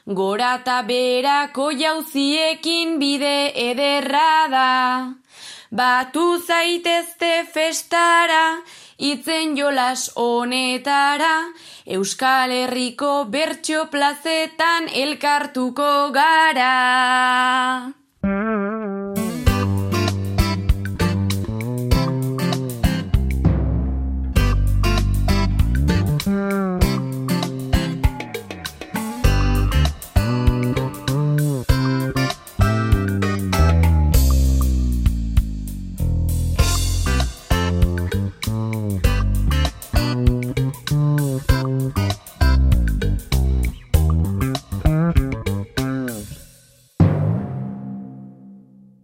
[0.07, 4.71] gora eta berako jauziekin bide ederra da.
[5.75, 8.61] Batu zaitezte festara,
[8.95, 11.33] itzen jolas honetara,
[11.97, 16.71] Euskal Herriko bertso plazetan elkartuko gara.